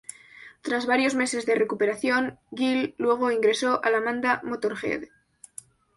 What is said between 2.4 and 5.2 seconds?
Gill luego ingresó a la banda Motörhead.